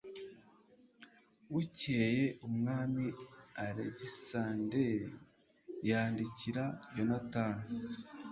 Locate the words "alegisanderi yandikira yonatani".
3.65-7.65